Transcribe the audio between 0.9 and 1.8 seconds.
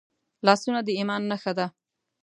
ایمان نښه ده